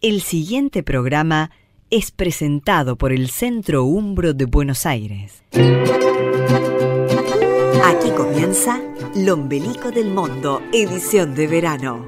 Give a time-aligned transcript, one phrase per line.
[0.00, 1.50] El siguiente programa
[1.90, 5.42] es presentado por el Centro Umbro de Buenos Aires.
[7.84, 8.80] Aquí comienza
[9.16, 12.06] Lombelico del Mundo, edición de verano.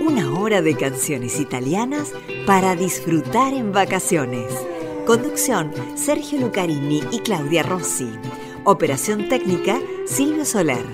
[0.00, 2.12] Una hora de canciones italianas
[2.46, 4.54] para disfrutar en vacaciones.
[5.04, 8.12] Conducción Sergio Lucarini y Claudia Rossi.
[8.62, 10.86] Operación técnica Silvio Soler.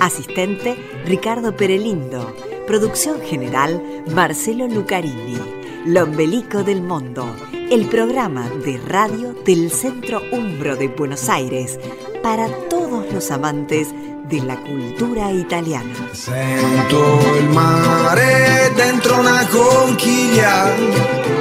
[0.00, 0.74] Asistente
[1.06, 2.34] Ricardo Perelindo.
[2.66, 5.63] Producción general Marcelo Lucarini.
[5.86, 11.78] Lombelico del Mundo, el programa de radio del Centro Umbro de Buenos Aires
[12.22, 13.88] para todos los amantes
[14.26, 15.92] de la cultura italiana.
[16.14, 20.74] Sento il mare dentro una conchiglia,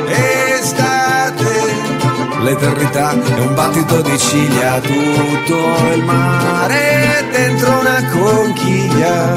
[0.07, 1.45] estate,
[2.43, 5.57] l'eternità è un battito di ciglia, tutto
[5.95, 9.35] il mare dentro una conchiglia,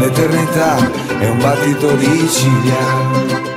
[0.00, 3.53] l'eternità è un battito di ciglia.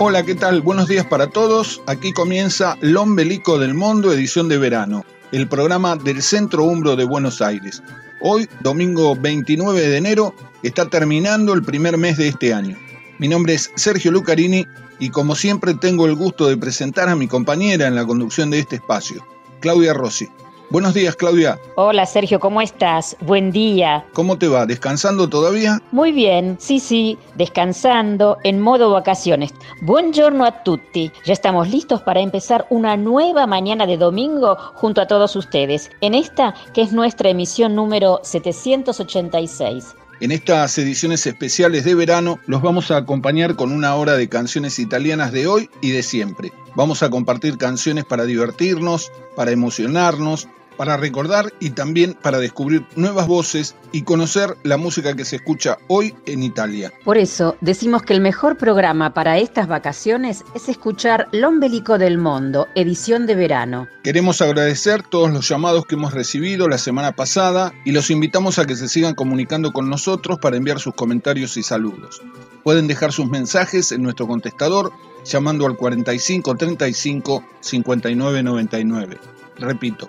[0.00, 0.62] Hola, ¿qué tal?
[0.62, 1.82] Buenos días para todos.
[1.86, 7.42] Aquí comienza Lombelico del Mundo, edición de verano, el programa del Centro Umbro de Buenos
[7.42, 7.82] Aires.
[8.20, 12.76] Hoy, domingo 29 de enero, está terminando el primer mes de este año.
[13.18, 14.68] Mi nombre es Sergio Lucarini
[15.00, 18.60] y como siempre tengo el gusto de presentar a mi compañera en la conducción de
[18.60, 19.26] este espacio,
[19.58, 20.28] Claudia Rossi.
[20.70, 21.58] Buenos días, Claudia.
[21.76, 23.16] Hola, Sergio, ¿cómo estás?
[23.20, 24.04] Buen día.
[24.12, 24.66] ¿Cómo te va?
[24.66, 25.80] ¿Descansando todavía?
[25.92, 29.54] Muy bien, sí, sí, descansando en modo vacaciones.
[29.80, 31.10] Buongiorno a tutti.
[31.24, 36.12] Ya estamos listos para empezar una nueva mañana de domingo junto a todos ustedes, en
[36.12, 39.94] esta que es nuestra emisión número 786.
[40.20, 44.78] En estas ediciones especiales de verano los vamos a acompañar con una hora de canciones
[44.80, 46.52] italianas de hoy y de siempre.
[46.74, 53.26] Vamos a compartir canciones para divertirnos, para emocionarnos, para recordar y también para descubrir nuevas
[53.26, 56.92] voces y conocer la música que se escucha hoy en Italia.
[57.04, 62.68] Por eso decimos que el mejor programa para estas vacaciones es escuchar L'Ombelico del Mundo,
[62.76, 63.88] edición de verano.
[64.04, 68.64] Queremos agradecer todos los llamados que hemos recibido la semana pasada y los invitamos a
[68.64, 72.22] que se sigan comunicando con nosotros para enviar sus comentarios y saludos.
[72.62, 74.92] Pueden dejar sus mensajes en nuestro contestador
[75.24, 79.18] llamando al 45 35 59 99.
[79.56, 80.08] Repito,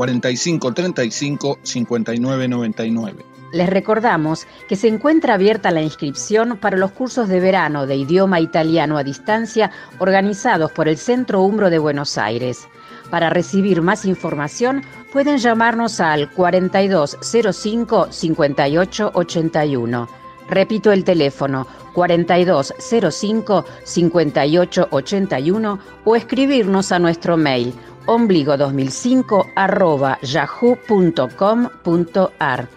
[0.00, 3.26] 45 35 59 99.
[3.52, 8.40] Les recordamos que se encuentra abierta la inscripción para los cursos de verano de idioma
[8.40, 12.66] italiano a distancia organizados por el Centro Umbro de Buenos Aires.
[13.10, 20.08] Para recibir más información pueden llamarnos al 4205 5881.
[20.48, 27.74] Repito el teléfono 4205 5881 o escribirnos a nuestro mail
[28.10, 31.38] ombligo2005 arroba yahoo.com.ar.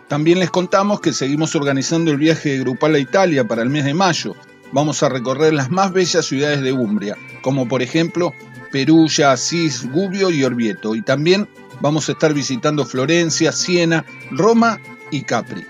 [0.08, 3.96] También les contamos que seguimos organizando el viaje grupal a Italia para el mes de
[3.96, 4.36] mayo.
[4.72, 8.34] Vamos a recorrer las más bellas ciudades de Umbria, como por ejemplo
[8.72, 10.94] Perugia, Asís, Gubbio y Orvieto.
[10.96, 11.50] Y también
[11.82, 14.80] vamos a estar visitando Florencia, Siena, Roma
[15.12, 15.66] y Capri.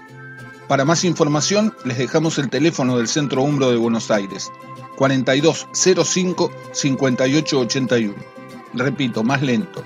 [0.68, 4.52] Para más información les dejamos el teléfono del Centro Umbro de Buenos Aires,
[4.98, 8.43] 4205 5881.
[8.74, 9.84] Repito, más lento.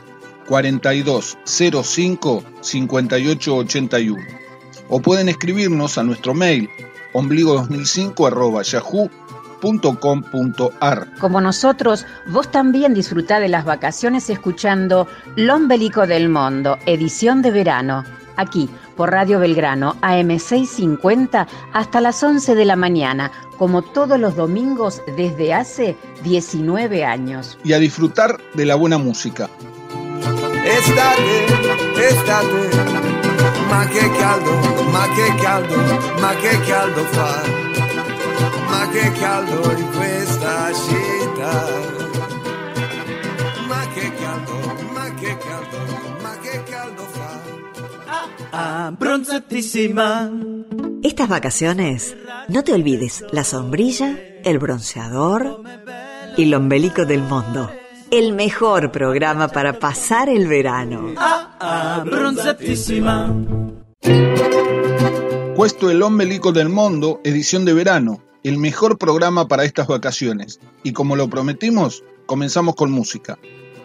[0.47, 4.23] 4205 5881.
[4.89, 6.69] O pueden escribirnos a nuestro mail
[7.13, 8.63] ombligo2005
[9.61, 11.07] yahoo.com.ar.
[11.19, 18.05] Como nosotros, vos también disfrutá de las vacaciones escuchando L'Ombelico del Mundo, edición de verano,
[18.37, 25.01] aquí por Radio Belgrano, AM650, hasta las 11 de la mañana, como todos los domingos
[25.15, 27.57] desde hace 19 años.
[27.63, 29.49] Y a disfrutar de la buena música.
[30.65, 31.45] Estate,
[32.09, 32.69] estate,
[33.69, 35.77] ma che caldo, ma che caldo,
[36.19, 37.41] ma che caldo fa,
[38.69, 41.65] ma che caldo in questa città,
[43.67, 44.55] ma che caldo,
[44.93, 45.77] ma che caldo,
[46.21, 47.06] ma che caldo.
[51.03, 52.15] Estas vacaciones,
[52.47, 55.61] no te olvides la sombrilla, el bronceador
[56.37, 57.71] y el ombelico del mundo.
[58.09, 61.13] El mejor programa para pasar el verano.
[61.17, 62.03] Ah, ah.
[65.55, 68.23] Puesto el ombelico del mundo, edición de verano.
[68.43, 70.59] El mejor programa para estas vacaciones.
[70.83, 73.37] Y como lo prometimos, comenzamos con música.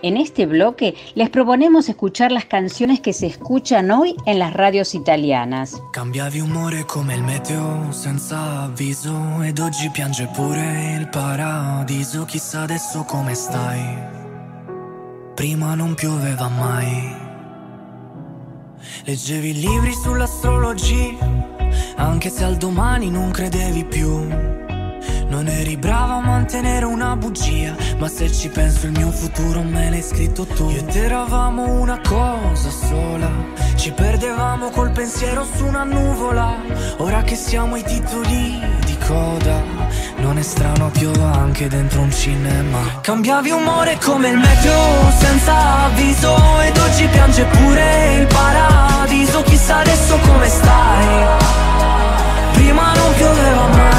[0.02, 4.96] En este bloque les proponemos escuchar las canciones que se escuchan hoy en las radios
[4.96, 5.80] italianas.
[5.92, 12.24] Cambiavi umore come il meteo senza avviso ed oggi piange pure il paradiso.
[12.24, 13.96] Chissà adesso come stai.
[15.36, 17.14] Prima non pioveva mai.
[19.04, 21.16] Leggevi libri sull'astrologia,
[21.94, 24.61] anche se al domani non credevi più.
[25.32, 29.88] Non eri brava a mantenere una bugia, ma se ci penso il mio futuro me
[29.88, 30.68] l'hai scritto tu.
[30.68, 33.30] Io ed eravamo una cosa sola,
[33.76, 36.54] ci perdevamo col pensiero su una nuvola.
[36.98, 39.62] Ora che siamo ai titoli di coda,
[40.18, 43.00] non è strano piova anche dentro un cinema.
[43.00, 49.42] Cambiavi umore come il meteo senza avviso ed oggi piange pure il paradiso.
[49.44, 51.26] Chissà adesso come stai.
[52.52, 53.91] Prima non pioveva mai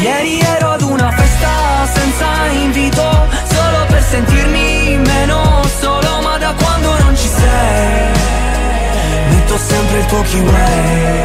[0.00, 3.02] Ieri ero ad una festa senza invito
[3.50, 8.12] Solo per sentirmi meno solo Ma da quando non ci sei.
[9.30, 11.22] Metto sempre il tuo keyway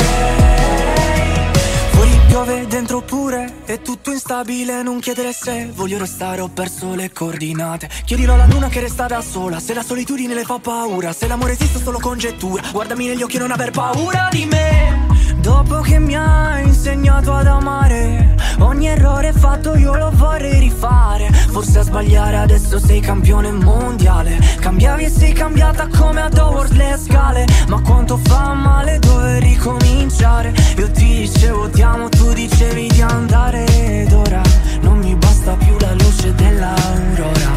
[1.92, 3.62] Fuori piove dentro pure?
[3.66, 5.70] È tutto instabile non chiedere se.
[5.72, 7.90] Voglio restare ho perso le coordinate.
[8.06, 9.60] Chiedilo alla luna che resta da sola.
[9.60, 12.64] Se la solitudine le fa paura Se l'amore esiste solo congettura.
[12.72, 15.13] Guardami negli occhi e non aver paura di me
[15.44, 21.30] Dopo che mi hai insegnato ad amare Ogni errore fatto io lo vorrei rifare.
[21.32, 24.40] Forse a sbagliare adesso sei campione mondiale.
[24.62, 27.46] Cambiavi e sei cambiata come ad Howard le scale.
[27.68, 30.54] Ma quanto fa male dover ricominciare?
[30.78, 34.42] Io ti dicevo ti amo, tu dicevi di andare Ed ora
[34.80, 37.52] non mi basta più la luce dell'aurora.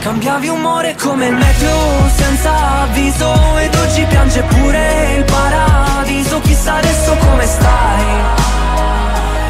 [0.00, 7.16] Cambiavi umore come il meteo senza avviso Ed oggi piange pure il paradiso Chissà adesso
[7.16, 8.04] come stai.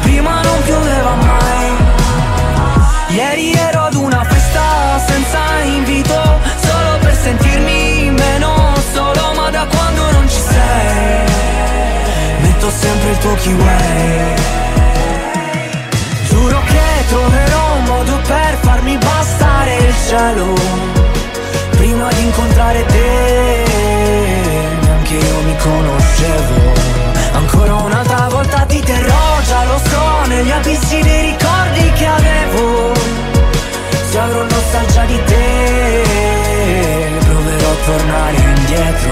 [0.01, 1.75] Prima non pioveva mai.
[3.09, 10.11] Ieri ero ad una festa senza invito Solo per sentirmi meno solo Ma da quando
[10.11, 11.25] non ci sei.
[12.41, 14.35] Metto sempre il tuo keyway.
[16.27, 20.53] Giuro che troverò un modo per farmi bastare il cielo
[21.77, 23.76] Prima di incontrare te
[25.59, 27.07] conoscevo.
[27.33, 32.93] Ancora un'altra volta ti terrò Già lo so negli abissi dei ricordi che avevo.
[34.09, 36.03] Se avrò nostalgia di te
[37.19, 39.11] Proverò a tornare indietro.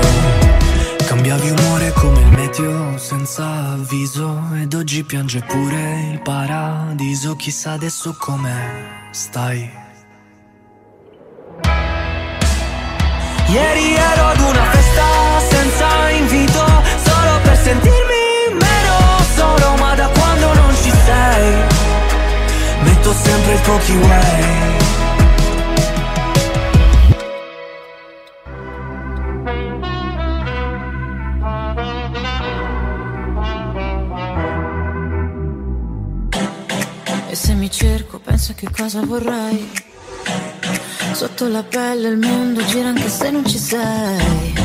[1.05, 7.35] Cambiavi umore come il meteo senza avviso Ed oggi piange pure il paradiso.
[7.35, 9.83] Chissà adesso come stai.
[13.47, 16.65] Ieri ero ad una festa senza invito
[17.03, 18.97] Solo per sentirmi meno
[19.35, 21.53] solo Ma da quando non ci sei
[22.83, 24.73] Metto sempre il tuo keyway
[37.35, 39.69] E se mi cerco, penso che cosa vorrei.
[41.11, 44.64] Sotto la pelle il mondo gira anche se non ci sei.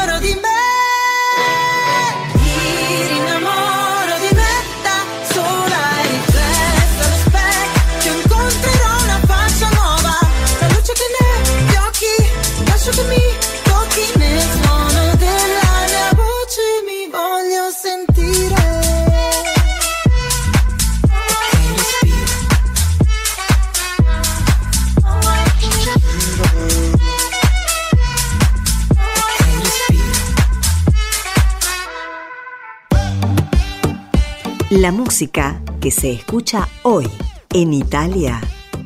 [34.81, 37.07] La música que se escucha hoy
[37.53, 38.41] en Italia.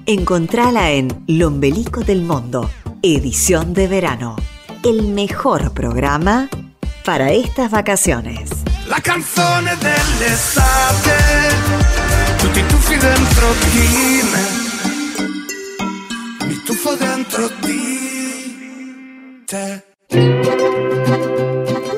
[0.06, 2.70] Encontrala en L'Ombelico del Mundo,
[3.02, 4.36] edición de verano.
[4.84, 6.50] El mejor programa
[7.06, 8.50] para estas vacaciones.
[8.90, 9.80] La canzone mi
[17.00, 17.46] dentro.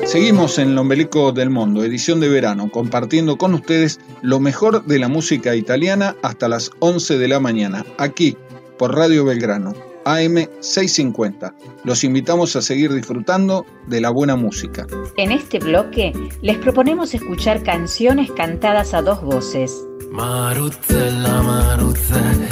[0.08, 4.98] Seguimos en el Ombelico del Mundo, edición de verano, compartiendo con ustedes lo mejor de
[4.98, 8.34] la música italiana hasta las 11 de la mañana, aquí
[8.78, 9.74] por Radio Belgrano,
[10.06, 11.54] AM 650.
[11.84, 14.86] Los invitamos a seguir disfrutando de la buena música.
[15.18, 19.84] En este bloque les proponemos escuchar canciones cantadas a dos voces.
[20.10, 22.48] Maruzzella, Maruzzella,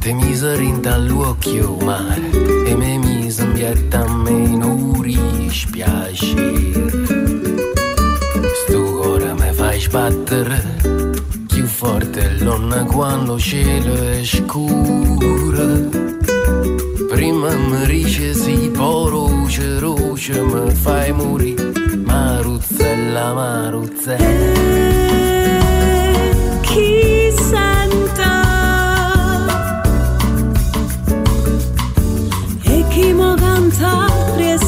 [0.00, 2.30] te miseri dall'occhio mare
[2.66, 3.15] e me
[3.56, 5.00] mise in pietta a me non
[5.46, 6.90] dispiacere.
[8.54, 10.62] Sto cuore mi fai sbattere
[11.46, 15.88] più forte l'onna quando il cielo è scuro.
[17.08, 21.72] Prima mi dice sì, poi roce, roce mi fai morire.
[22.04, 24.54] Maruzzella, Maruzzella.
[26.60, 27.15] chi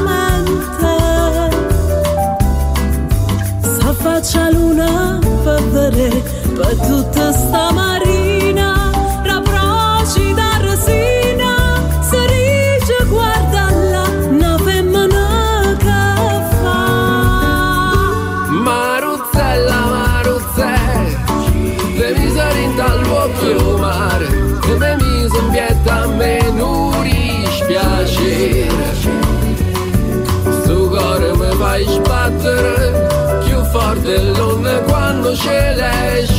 [3.60, 6.22] Să faci aluna pădere
[6.54, 7.91] Pătută stama
[35.34, 36.31] 血泪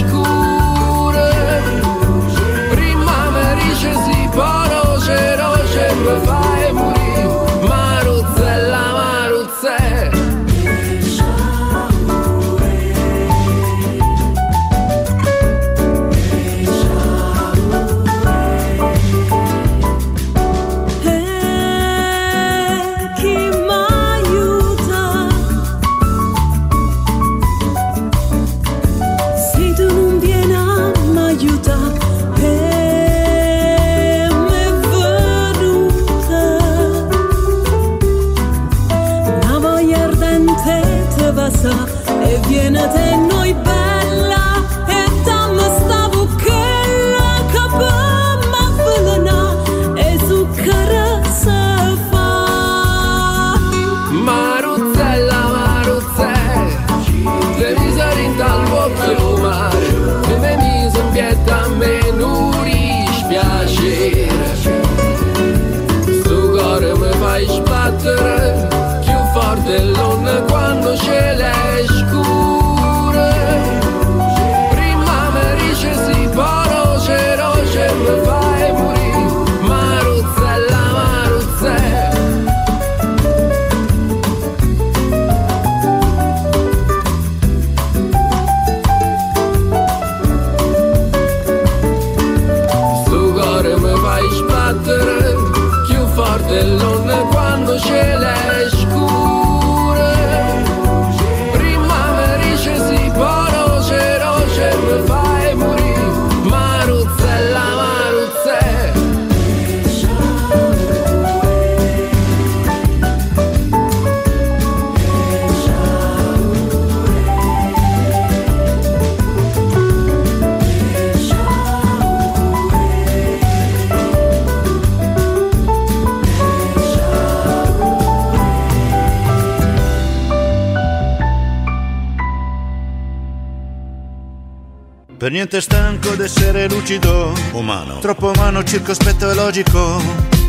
[136.83, 140.01] lucido, umano, troppo umano, circospetto e logico,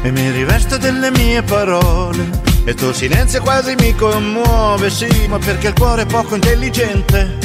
[0.02, 2.28] e mi rivesto delle mie parole.
[2.64, 7.38] E il tuo silenzio quasi mi commuove, sì, ma perché il cuore è poco intelligente.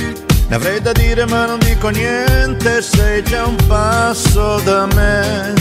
[0.47, 5.53] Ne avrei da dire ma non dico niente, sei già un passo da me.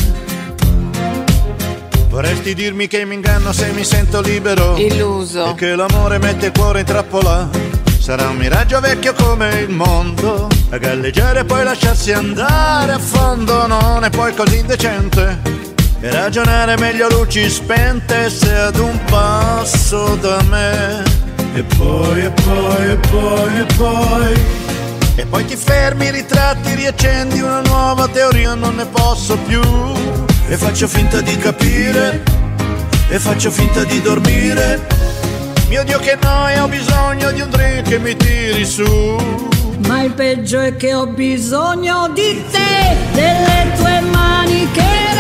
[2.09, 5.51] Vorresti dirmi che mi inganno se mi sento libero Illuso.
[5.51, 7.68] E che l'amore mette il cuore in trappola
[8.09, 13.67] Sarà un miraggio vecchio come il mondo A galleggiare e poi lasciarsi andare a fondo
[13.67, 15.39] Non è poi così indecente
[16.01, 21.03] E ragionare meglio luci spente Se ad un passo da me
[21.53, 24.41] E poi, e poi, e poi, e poi.
[25.17, 29.61] E poi ti fermi, ritratti, riaccendi una nuova teoria, non ne posso più.
[30.49, 32.23] E faccio finta di capire,
[33.09, 34.98] e faccio finta di dormire.
[35.69, 38.85] Mio Dio che noia, ho bisogno di un drink che mi tiri su.
[39.87, 45.18] Ma il peggio è che ho bisogno di te, delle tue mani che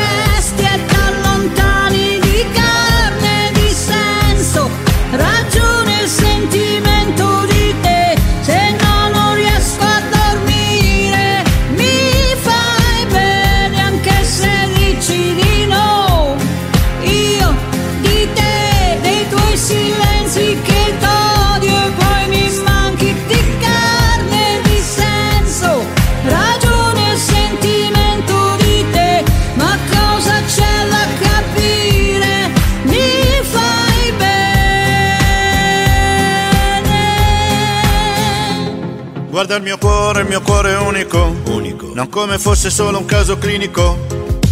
[39.39, 43.05] Guarda il mio cuore, il mio cuore è unico, unico, non come fosse solo un
[43.05, 43.97] caso clinico.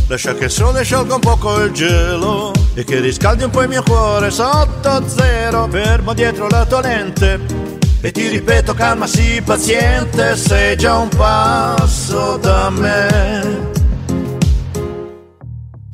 [0.07, 3.69] Lascia che il sole sciolga un poco il gelo e che riscaldi un po' il
[3.69, 7.41] mio cuore sotto zero, fermo dietro la tua lente.
[8.01, 13.73] E ti ripeto, calma, sii paziente, sei già un passo da me.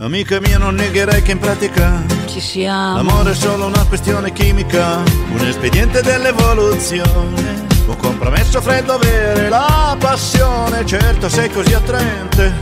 [0.00, 2.96] Amica mia, non negherai che in pratica Ci siamo.
[2.96, 7.71] L'amore è solo una questione chimica, un espediente dell'evoluzione.
[7.86, 12.52] Un compromesso freddo avere la passione, certo sei così attraente.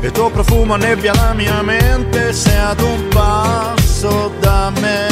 [0.00, 5.08] E il tuo profumo annebbia la mia mente, sei ad un passo da me.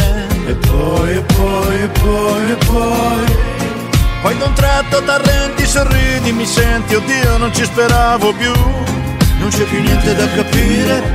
[0.47, 3.37] E poi, e poi, e poi, e poi.
[4.23, 8.53] Poi d'un tratto t'arrendi, sorridi, mi senti, oddio non ci speravo più.
[9.39, 11.15] Non c'è più niente da capire,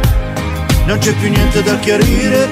[0.85, 2.47] non c'è più niente da chiarire.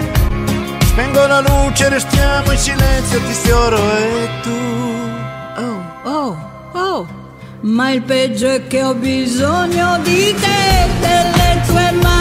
[0.86, 4.77] Spengo la luce, restiamo in silenzio, ti sfioro e tu.
[6.80, 7.08] Oh.
[7.62, 12.17] Ma il peggio è che ho bisogno di te, delle tue mani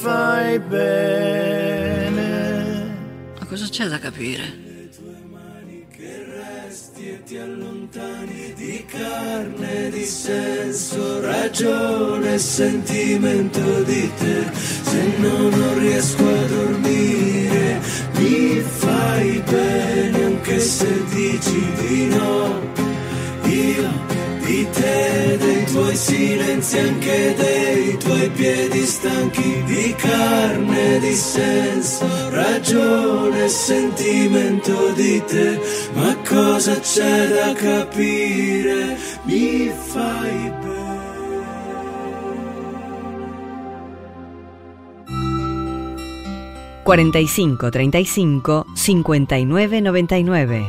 [0.00, 2.20] fai bene.
[3.38, 4.66] Ma cosa c'è da capire?
[8.54, 14.46] di carne, di senso, ragione e sentimento di te.
[14.52, 17.80] Se no non riesco a dormire,
[18.14, 22.60] mi fai bene anche se dici di no.
[23.44, 24.17] Io
[24.48, 33.46] di te, dei tuoi silenzi, anche dei tuoi piedi stanchi di carne, di senso, ragione
[33.48, 35.60] sentimento di te.
[35.92, 38.96] Ma cosa c'è da capire?
[39.24, 40.76] Mi fai bene.
[46.84, 50.66] 45 35 59 99.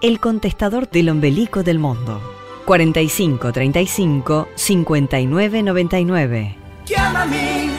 [0.00, 2.33] El contestador del ombelico del mundo.
[2.64, 6.54] 45 35 59 99.
[6.84, 7.70] Chiamami,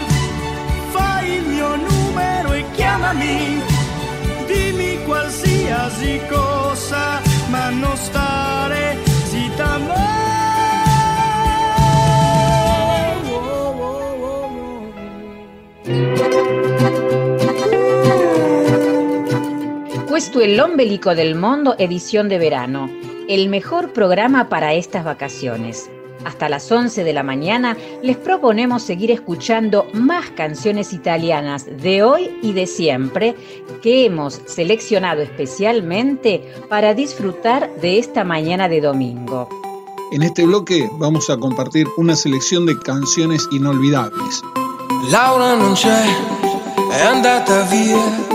[0.91, 3.61] fai il mio numero e chiamami,
[4.45, 8.24] dimmi qualsiasi cosa, ma non stare
[20.15, 22.89] Questo è l'ombelico del mundo edición de verano,
[23.27, 25.89] el mejor programa para estas vacaciones.
[26.23, 32.31] Hasta las 11 de la mañana les proponemos seguir escuchando más canciones italianas de hoy
[32.41, 33.35] y de siempre
[33.81, 39.49] que hemos seleccionado especialmente para disfrutar de esta mañana de domingo.
[40.13, 44.41] En este bloque vamos a compartir una selección de canciones inolvidables.
[45.11, 46.05] Laura non c'è,
[46.93, 48.34] è andata via.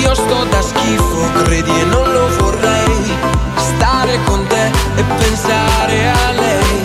[0.00, 3.16] Io sto da schifo, credi e non lo vorrei.
[3.56, 6.82] Stare con te e pensare a lei.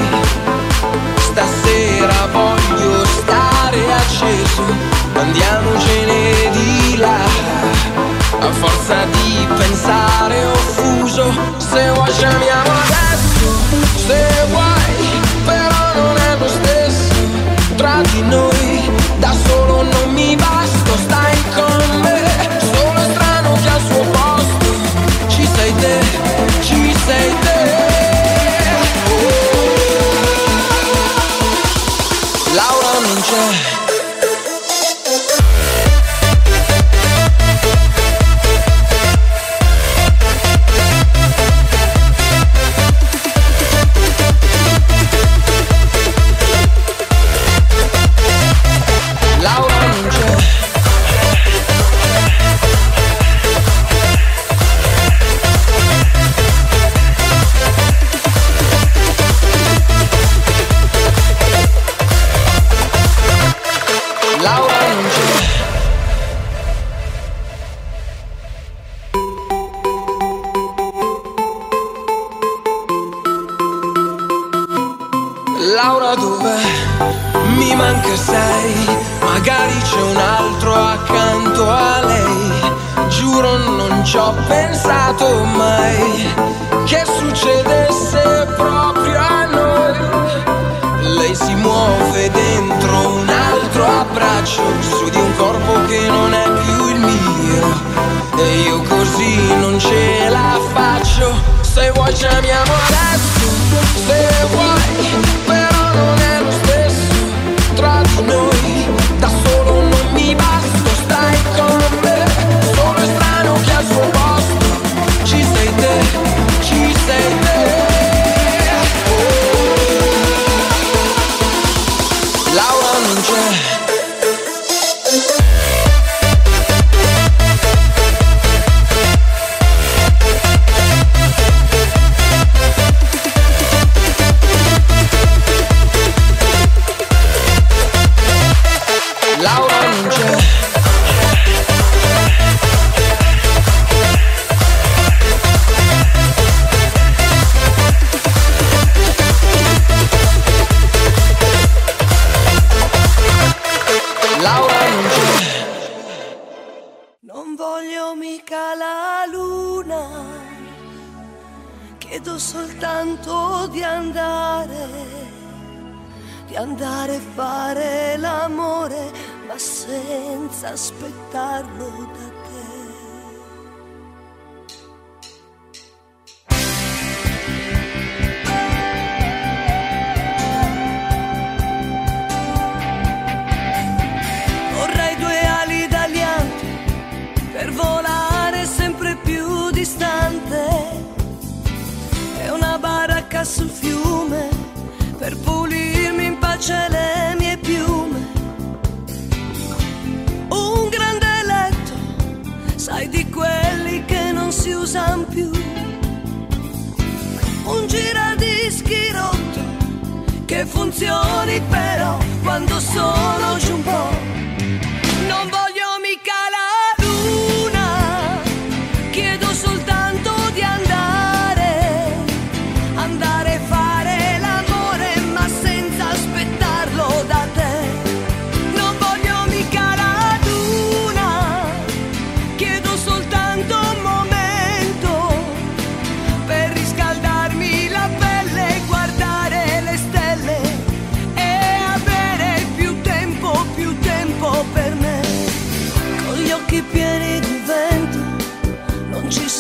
[1.20, 4.64] Stasera voglio stare acceso,
[5.14, 7.68] andiamocene di là
[8.40, 12.87] a forza di pensare ho fuso Se vuoi chiamiamo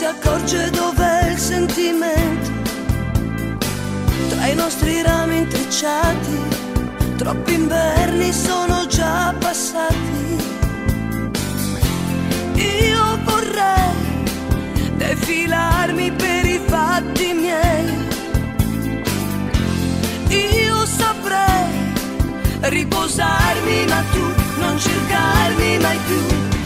[0.07, 2.51] accorge dov'è il sentimento.
[4.29, 6.37] Tra i nostri rami intrecciati,
[7.17, 10.35] troppi inverni sono già passati.
[12.55, 14.23] Io vorrei
[14.95, 18.05] defilarmi per i fatti miei.
[20.29, 21.93] Io saprei
[22.61, 24.25] riposarmi, ma tu
[24.59, 26.56] non cercarmi mai più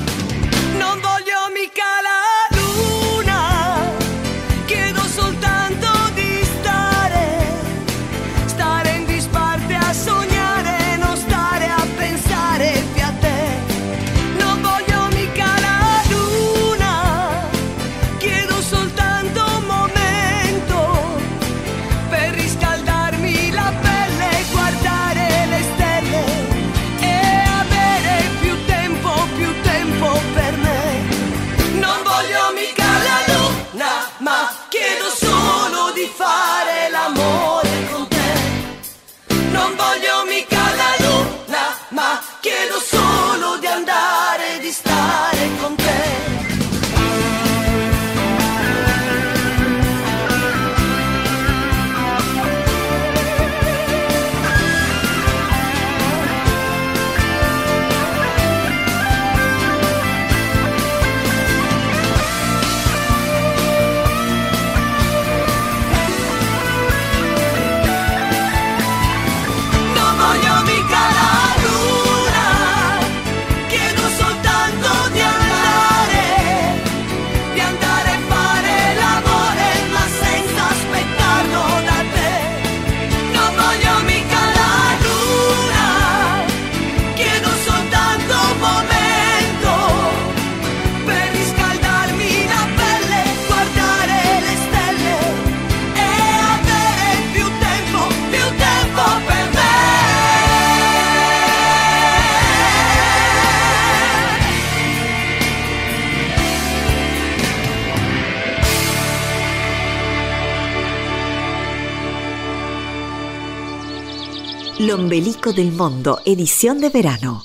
[115.01, 117.41] Lombelico del Mundo, edición de verano.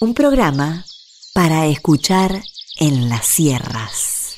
[0.00, 0.84] Un programa
[1.34, 2.40] para escuchar
[2.78, 4.36] en las sierras.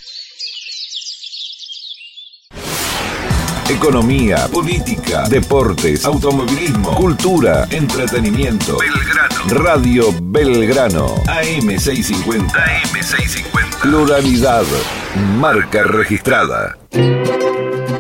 [3.69, 8.79] Economía, política, deportes, automovilismo, cultura, entretenimiento.
[8.79, 9.49] Belgrano.
[9.49, 11.17] Radio Belgrano.
[11.27, 12.53] AM650.
[12.53, 13.81] AM650.
[13.83, 14.65] Pluralidad.
[15.39, 16.79] Marca registrada.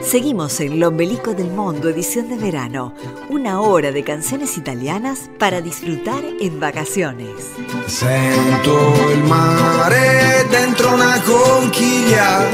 [0.04, 2.92] Seguimos en Lombelico del Mundo, edición de verano.
[3.30, 7.52] Una hora de canciones italianas para disfrutar en vacaciones.
[7.86, 12.44] Sento il mare dentro una conchiglia.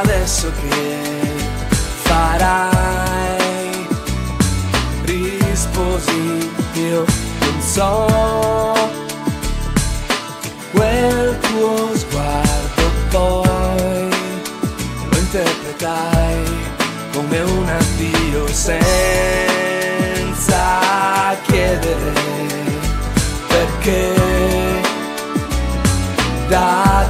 [0.00, 0.98] Adesso che
[2.02, 3.39] farai,
[5.80, 7.04] risposi io
[7.40, 8.06] non so.
[10.72, 14.08] Quel tuo sguardo poi
[15.10, 16.44] lo interpretai
[17.12, 18.88] come un addio senza
[21.46, 22.12] chiedere
[23.48, 24.28] perché.
[26.48, 27.08] Da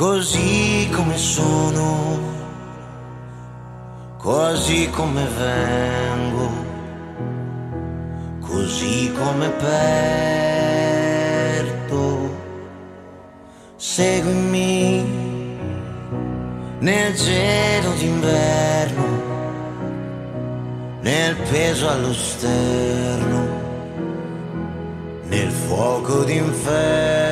[0.02, 2.18] così come sono,
[4.18, 6.49] così come vengo,
[8.39, 9.99] così come perdo.
[13.76, 15.06] Seguimi
[16.80, 19.06] nel gelo d'inverno,
[21.02, 23.60] nel peso allo sterno
[25.26, 27.31] nel fuoco d'inferno.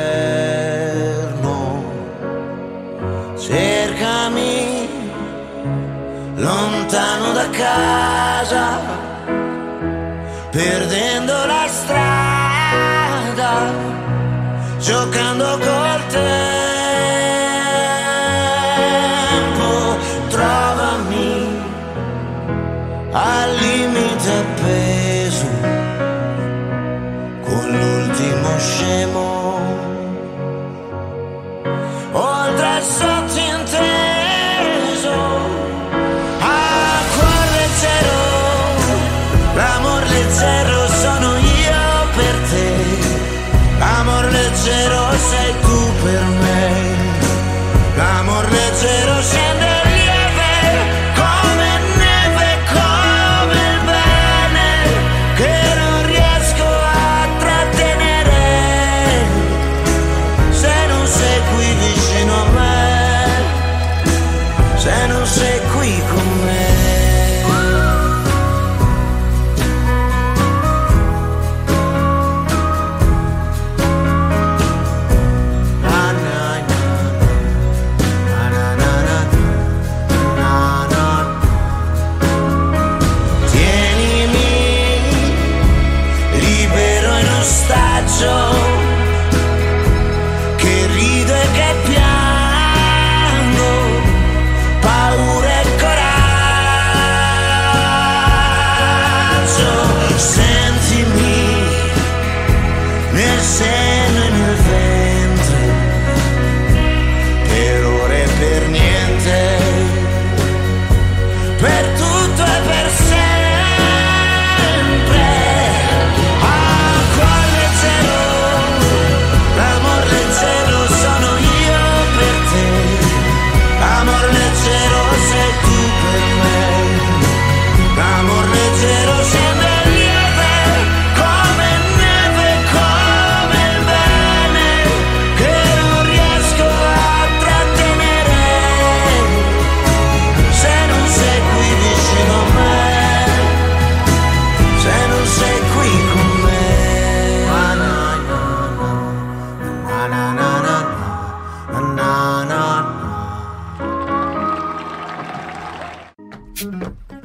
[6.89, 8.79] Lontano da casa,
[10.51, 13.51] perdendo la strada,
[14.79, 16.68] giocando col tempo.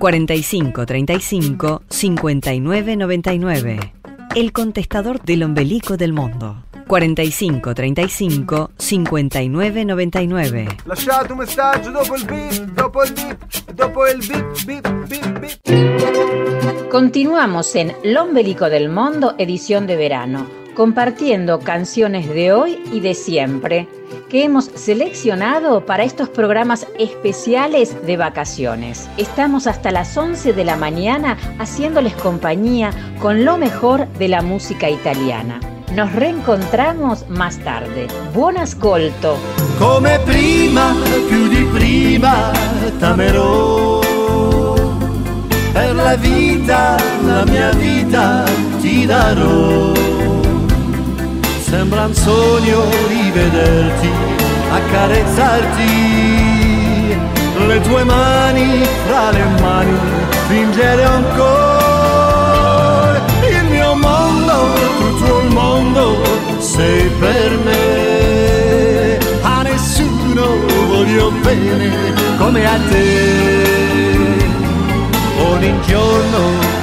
[0.05, 3.92] 45 35 59 99.
[4.34, 6.64] El contestador del ombelico del mundo.
[6.86, 10.66] 45 35 59 99.
[10.84, 16.90] Lasciate un messaggio dopo il beep, dopo il beep, dopo il beep, beep, beep, beep.
[16.90, 23.89] Continuamos en L'Ombelico del Mundo, edición de verano, compartiendo canciones de hoy y de siempre
[24.29, 29.09] que hemos seleccionado para estos programas especiales de vacaciones.
[29.16, 34.91] Estamos hasta las 11 de la mañana haciéndoles compañía con lo mejor de la música
[34.91, 35.61] italiana.
[35.95, 38.09] Nos reencontramos más tarde.
[38.35, 39.37] Buon ascolto.
[39.79, 40.97] Come prima,
[41.29, 42.51] più di prima,
[42.99, 44.01] t'amerò.
[45.72, 48.45] Per la vita, la mia vita
[48.81, 50.13] ti darò.
[51.66, 54.10] Sembra un sogno rivederti,
[54.70, 55.88] accarezzarti.
[57.66, 59.98] Le tue mani fra le mani,
[60.46, 62.44] fingere ancora
[63.48, 64.52] il mio mondo,
[64.98, 66.20] tutto il mondo
[66.58, 69.18] sei per me.
[69.42, 70.44] A nessuno
[70.86, 71.90] voglio bene
[72.36, 73.72] come a te.
[75.38, 76.38] Ogni giorno,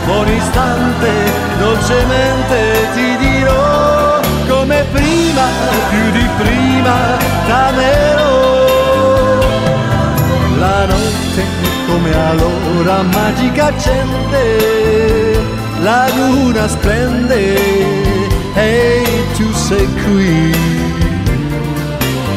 [0.08, 1.12] ogni istante,
[1.60, 4.01] dolcemente ti dirò
[4.72, 5.46] come prima,
[5.90, 6.96] più di prima,
[7.46, 8.30] t'amerò.
[10.60, 11.44] La notte
[11.88, 15.40] come allora magica accende,
[15.82, 17.56] la luna splende
[18.54, 19.04] e
[19.36, 20.56] tu sei qui.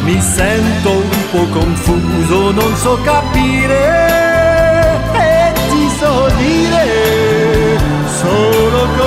[0.03, 4.13] Mi sento un po' confuso, non so capire
[5.13, 7.79] e ti so dire
[8.19, 9.04] solo così.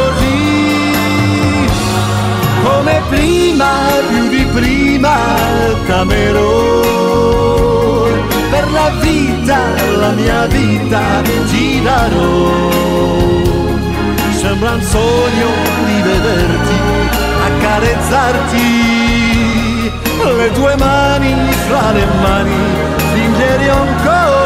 [2.88, 3.70] Come prima,
[4.08, 5.18] più di prima,
[5.86, 6.46] t'amerò.
[8.50, 9.60] Per la vita,
[10.00, 12.72] la mia vita ti darò.
[14.40, 15.50] Sembra un sogno
[15.86, 16.80] rivederti,
[17.48, 19.92] accarezzarti
[20.38, 21.36] le tue mani
[21.68, 22.56] fra le mani,
[23.12, 24.37] fingere ancora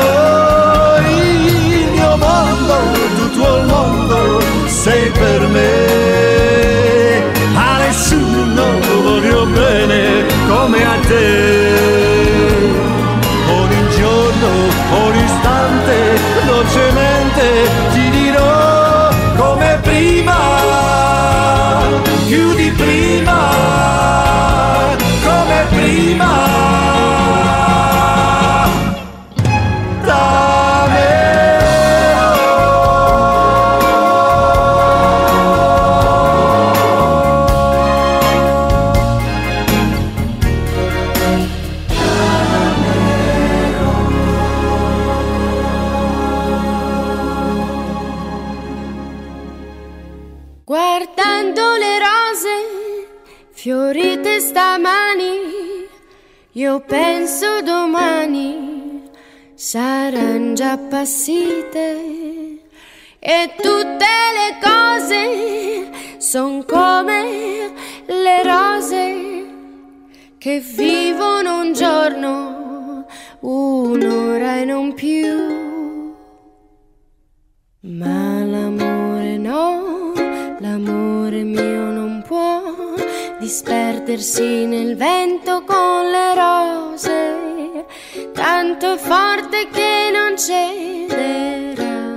[83.61, 87.85] disperdersi nel vento con le rose,
[88.33, 92.09] tanto è forte che non cederà,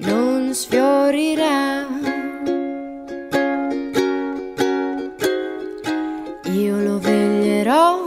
[0.00, 1.86] non sfiorirà.
[6.52, 7.98] Io lo veglierò,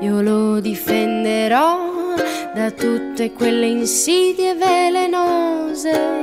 [0.00, 2.14] io lo difenderò
[2.54, 6.22] da tutte quelle insidie velenose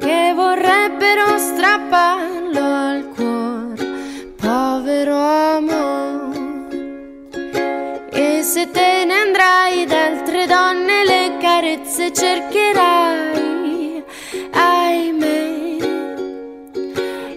[0.00, 3.71] che vorrebbero strapparlo al cuore,
[12.02, 14.02] carezze cercherai,
[14.50, 15.78] ahimè.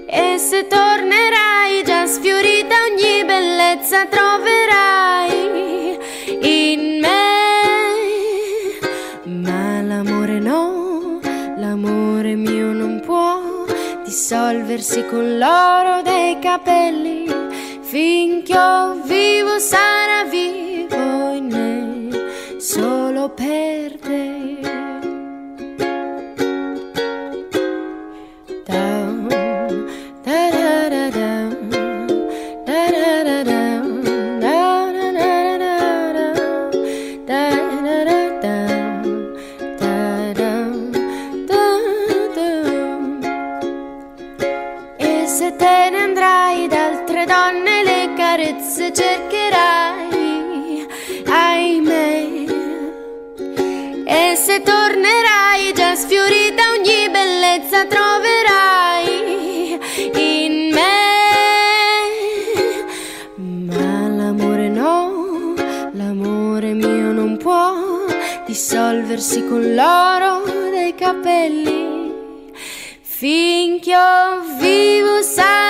[0.08, 6.00] E se tornerai già sfiorita ogni bellezza troverai
[6.42, 7.24] in me.
[9.26, 11.20] Ma l'amore no,
[11.58, 13.66] l'amore mio non può
[14.04, 17.26] dissolversi con l'oro dei capelli.
[17.82, 18.54] Finché
[19.06, 23.75] vivo sarà vivo in me, solo per
[69.16, 72.12] perdersi con l'oro dei capelli.
[73.02, 73.96] Finché
[74.60, 75.65] vivo sarà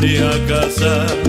[0.00, 1.27] De a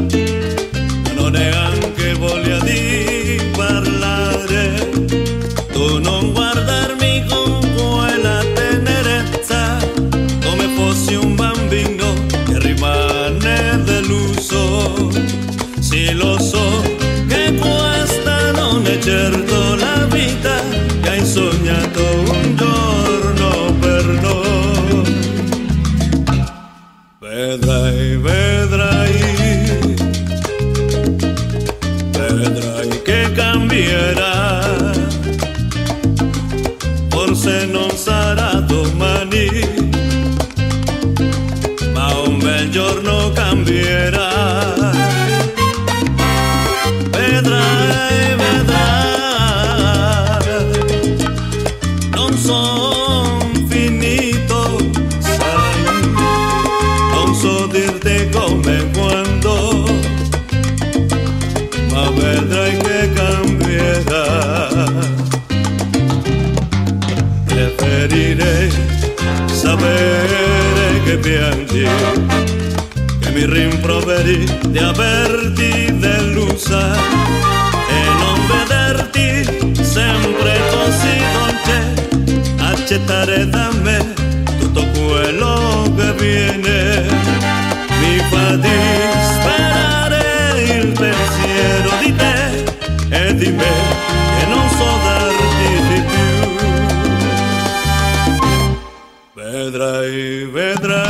[100.20, 101.04] que vendrá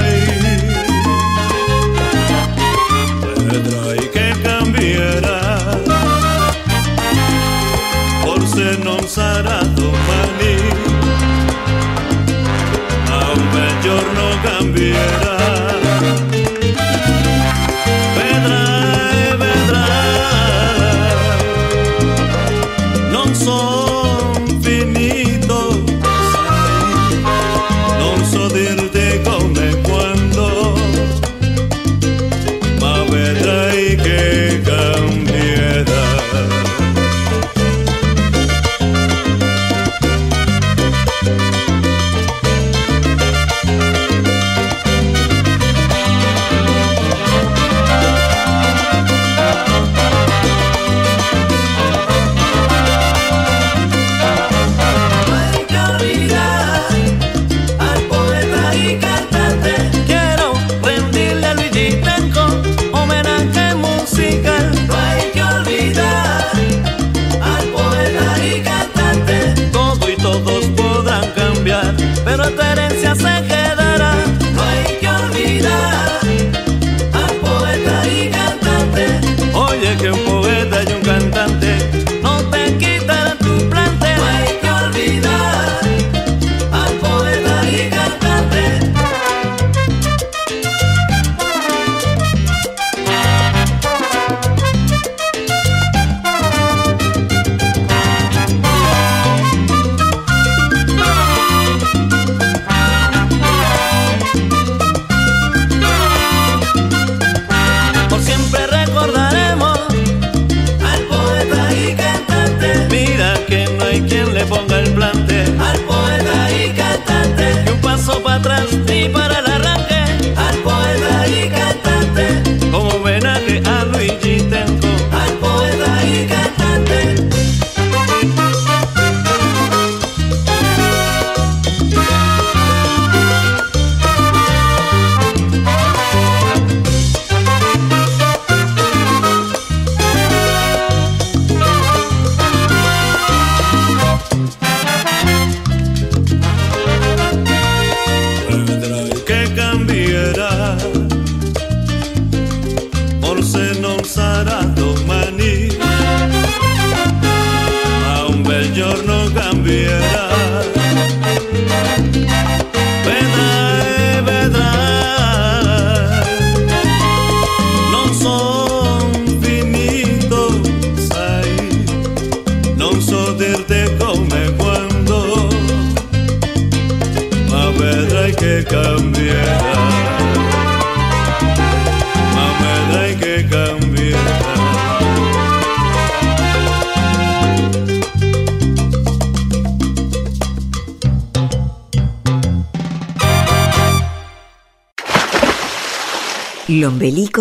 [3.95, 5.39] y que cambiará.
[8.24, 10.55] Por ser non sarà domani
[13.18, 15.39] a un mejor no cambiará.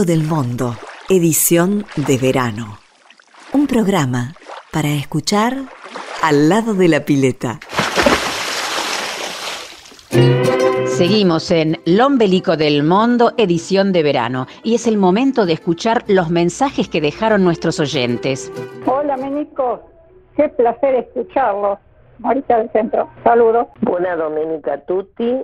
[0.04, 0.76] Del Mundo,
[1.08, 2.78] edición de verano.
[3.52, 4.34] Un programa
[4.72, 5.54] para escuchar
[6.22, 7.58] al lado de la pileta.
[10.86, 16.30] Seguimos en Lombelico del Mundo, edición de verano, y es el momento de escuchar los
[16.30, 18.52] mensajes que dejaron nuestros oyentes.
[18.86, 19.82] Hola, Menico.
[20.36, 21.78] Qué placer escucharlo.
[22.20, 23.08] Morita del Centro.
[23.24, 23.66] Saludos.
[23.80, 25.40] Buena domenica tutti.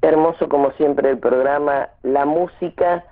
[0.00, 1.88] Hermoso como siempre el programa.
[2.02, 3.04] La música,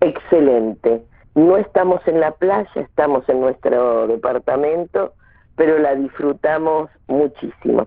[0.00, 1.02] excelente.
[1.34, 5.12] No estamos en la playa, estamos en nuestro departamento,
[5.56, 7.86] pero la disfrutamos muchísimo.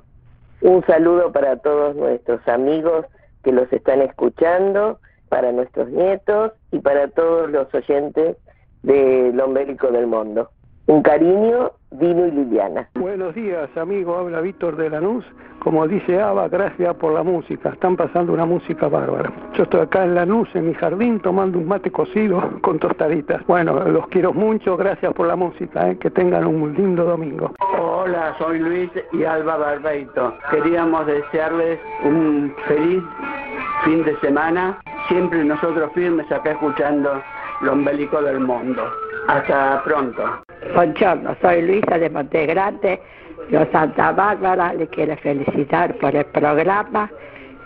[0.61, 3.05] Un saludo para todos nuestros amigos
[3.43, 4.99] que los están escuchando,
[5.29, 8.37] para nuestros nietos y para todos los oyentes
[8.83, 10.49] del Ombélico del Mundo.
[10.91, 12.89] Un cariño, Dino y Liliana.
[12.95, 14.17] Buenos días, amigo.
[14.17, 15.23] Habla Víctor de Lanús.
[15.59, 17.69] Como dice Ava, gracias por la música.
[17.69, 19.31] Están pasando una música bárbara.
[19.53, 23.41] Yo estoy acá en Lanús, en mi jardín, tomando un mate cocido con tostaditas.
[23.47, 24.75] Bueno, los quiero mucho.
[24.75, 25.91] Gracias por la música.
[25.91, 25.97] ¿eh?
[25.97, 27.53] Que tengan un lindo domingo.
[27.79, 30.33] Hola, soy Luis y Alba Barbeito.
[30.49, 33.01] Queríamos desearles un feliz
[33.85, 34.77] fin de semana.
[35.07, 37.13] Siempre nosotros firmes acá escuchando
[37.61, 38.83] lo ombelico del mundo.
[39.27, 40.23] Hasta pronto.
[40.73, 42.99] Buongiorno, soy Luisa de Montegrande.
[43.49, 47.09] Yo Santa Bárbara le quiero felicitar por el programa,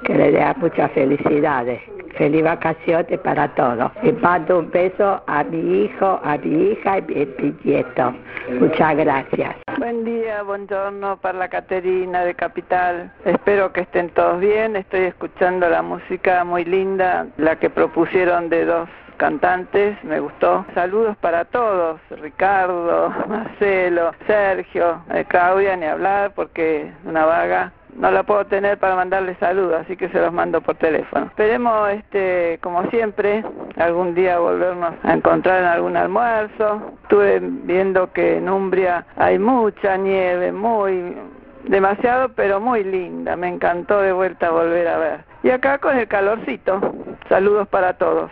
[0.04, 1.82] que le dé muchas felicidades.
[2.18, 3.92] Feliz vacaciones para todos.
[4.02, 8.14] Y mando un beso a mi hijo, a mi hija y mi bisnieto.
[8.60, 9.56] Muchas gracias.
[9.78, 13.12] Buen día, buongiorno para la Caterina de Capital.
[13.26, 14.78] Espero que estén todos bien.
[14.78, 20.66] Estoy escuchando la música muy linda, la que propusieron de dos cantantes, me gustó.
[20.74, 28.24] Saludos para todos, Ricardo, Marcelo, Sergio, eh, Claudia, ni hablar porque una vaga no la
[28.24, 31.28] puedo tener para mandarle saludos, así que se los mando por teléfono.
[31.28, 33.44] Esperemos, este, como siempre,
[33.78, 36.94] algún día volvernos a encontrar en algún almuerzo.
[37.04, 41.16] Estuve viendo que en Umbria hay mucha nieve, muy
[41.64, 43.36] demasiado, pero muy linda.
[43.36, 45.35] Me encantó de vuelta volver a ver.
[45.46, 46.82] Y acá con el calorcito.
[47.30, 48.32] Saludos para todos.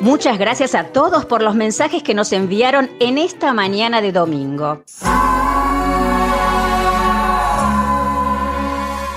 [0.00, 4.82] Muchas gracias a todos por los mensajes que nos enviaron en esta mañana de domingo.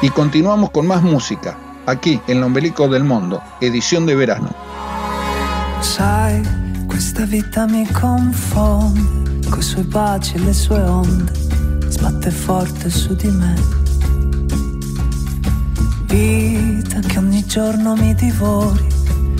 [0.03, 1.57] Y continuamos con más música,
[1.87, 4.49] aquí en Lombelico del Mundo, edición de verano.
[5.81, 6.43] Sai,
[6.91, 11.33] questa vita mi confonde, coi suoi baci e le sue onde,
[11.89, 13.82] sbatte forte su di me.
[16.13, 18.85] Vita che ogni giorno mi divori,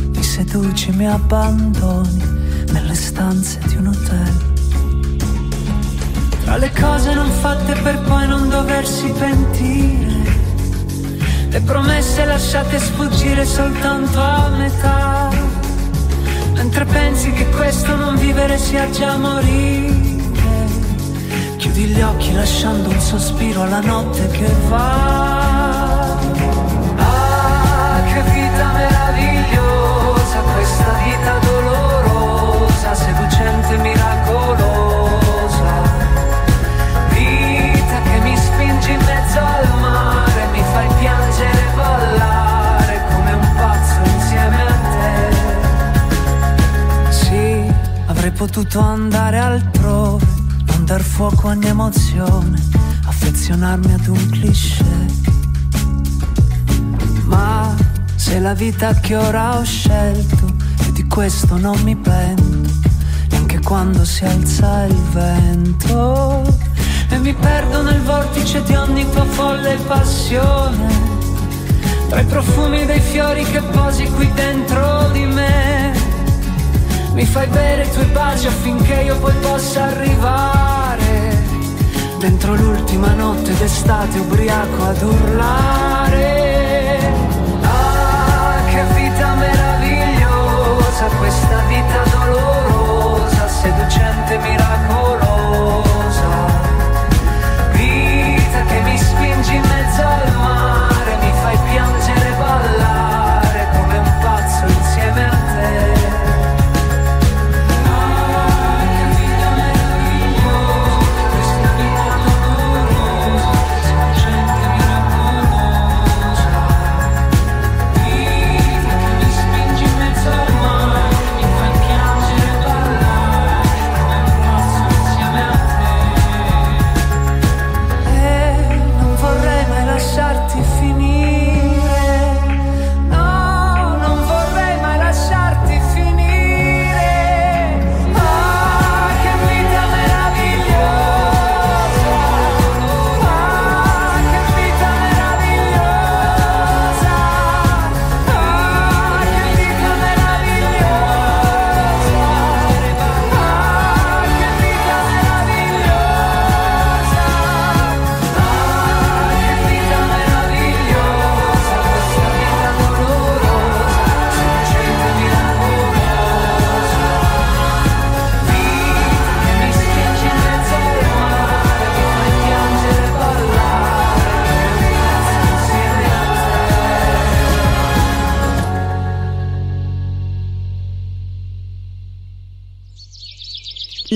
[0.07, 2.23] mi seduci, mi abbandoni
[2.71, 4.33] nelle stanze di un hotel.
[6.43, 10.23] Tra le cose non fatte per poi non doversi pentire,
[11.49, 15.29] le promesse lasciate sfuggire soltanto a metà.
[16.55, 20.23] Mentre pensi che questo non vivere sia già morire,
[21.57, 25.42] chiudi gli occhi lasciando un sospiro alla notte che va.
[31.39, 35.81] Dolorosa, seducente, miracolosa.
[37.09, 43.53] Vita che mi spingi in mezzo al mare, mi fai piangere e ballare come un
[43.55, 45.11] pazzo insieme a te.
[47.11, 47.73] Sì,
[48.07, 50.25] avrei potuto andare altrove,
[50.65, 52.61] non dar fuoco a ogni emozione,
[53.05, 55.11] affezionarmi ad un cliché.
[57.25, 57.73] Ma
[58.15, 60.52] se la vita che ora ho scelto
[61.13, 62.71] questo non mi pento,
[63.29, 66.41] neanche quando si alza il vento
[67.07, 70.87] e mi perdo nel vortice di ogni tua folle passione,
[72.09, 75.93] tra i profumi dei fiori che posi qui dentro di me.
[77.13, 81.43] Mi fai bere i tuoi baci affinché io poi possa arrivare
[82.17, 86.62] dentro l'ultima notte d'estate ubriaco ad urlare.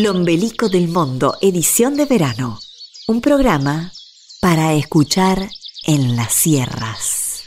[0.08, 2.60] Lombelico del Mundo, edición de verano.
[3.10, 3.92] Un programa
[4.40, 5.50] para escuchar
[5.86, 7.44] en las sierras.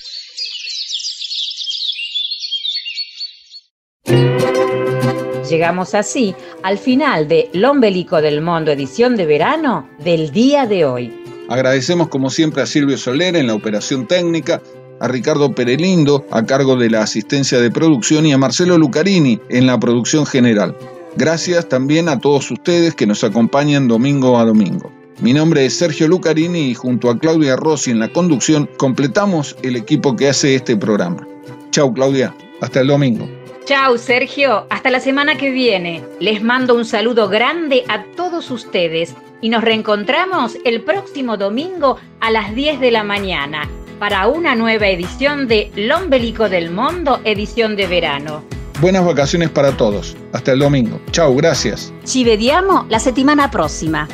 [5.48, 11.10] Llegamos así al final de Lombelico del Mundo, edición de verano del día de hoy.
[11.48, 14.60] Agradecemos como siempre a Silvio Soler en la operación técnica,
[15.00, 19.66] a Ricardo Perelindo a cargo de la asistencia de producción y a Marcelo Lucarini en
[19.66, 20.76] la producción general.
[21.16, 24.92] Gracias también a todos ustedes que nos acompañan domingo a domingo.
[25.20, 29.76] Mi nombre es Sergio Lucarini y junto a Claudia Rossi en la conducción completamos el
[29.76, 31.26] equipo que hace este programa.
[31.72, 33.28] Chau Claudia, hasta el domingo.
[33.64, 36.02] Chau Sergio, hasta la semana que viene.
[36.20, 42.30] Les mando un saludo grande a todos ustedes y nos reencontramos el próximo domingo a
[42.30, 47.86] las 10 de la mañana para una nueva edición de Lombelico del Mundo, edición de
[47.86, 48.59] verano.
[48.80, 50.16] Buenas vacaciones para todos.
[50.32, 51.02] Hasta el domingo.
[51.12, 51.92] Chau, gracias.
[52.04, 54.08] Ci vediamo la settimana prossima.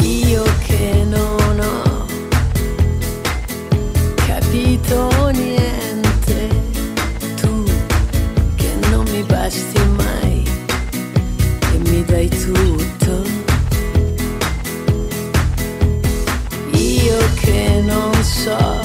[0.00, 2.06] Io che non ho
[4.26, 6.48] capito niente,
[7.42, 7.64] tu
[8.56, 10.44] che non mi basti mai
[11.74, 13.22] e mi dai tutto.
[16.72, 18.79] Io che non so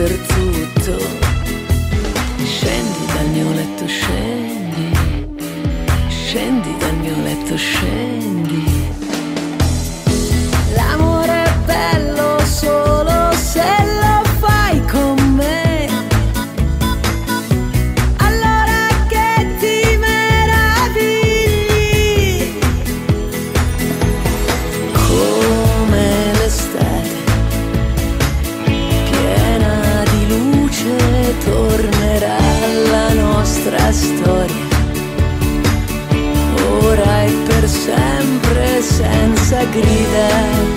[0.00, 0.39] серці.
[39.72, 40.69] Grida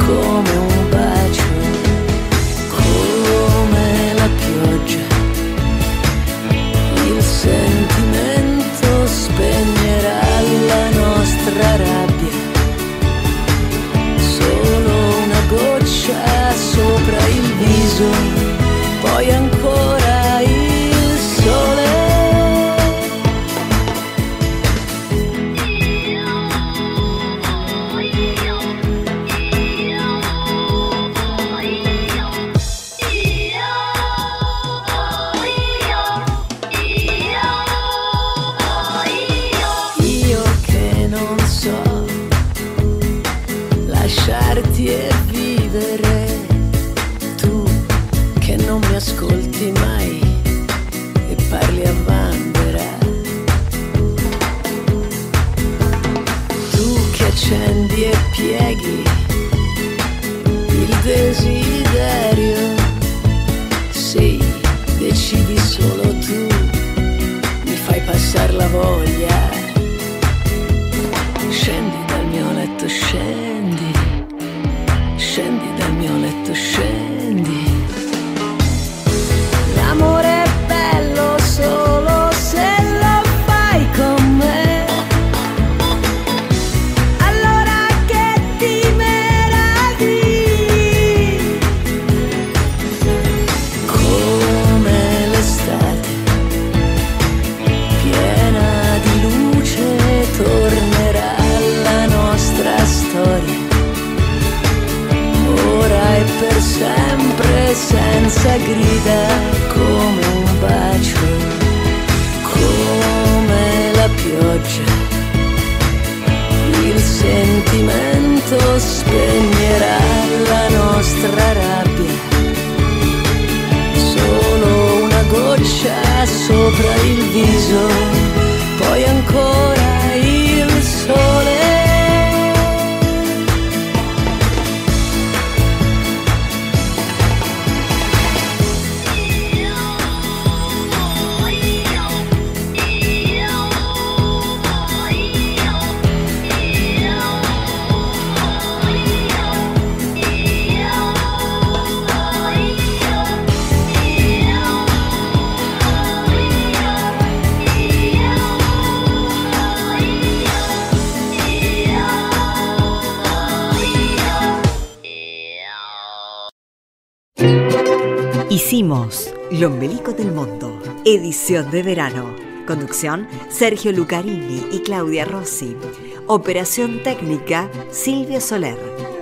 [169.54, 172.36] Lombelico del Mundo, edición de verano.
[172.66, 175.78] Conducción Sergio Lucarini y Claudia Rossi.
[176.26, 178.80] Operación técnica Silvia Soler.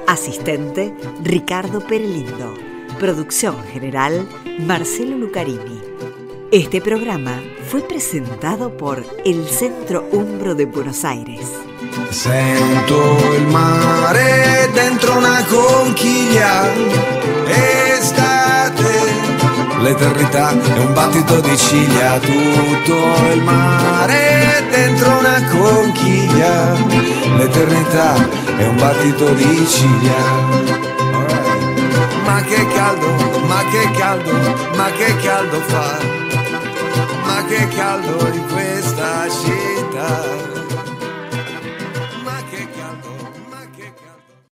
[0.08, 2.54] Asistente Ricardo Perelindo.
[2.98, 4.26] Producción general
[4.66, 5.82] Marcelo Lucarini.
[6.50, 7.38] Este programa
[7.70, 11.42] fue presentado por el Centro Umbro de Buenos Aires.
[12.10, 16.74] Sento il mare dentro una conchiglia,
[17.98, 19.11] estate,
[19.82, 22.96] l'eternità è un battito di ciglia, tutto
[23.34, 26.74] il mare dentro una conchiglia,
[27.38, 28.16] l'eternità
[28.58, 30.80] è un battito di ciglia.
[32.26, 34.32] Ma che caldo, ma che caldo,
[34.76, 35.98] ma che caldo fa,
[37.24, 40.51] ma che caldo in questa città.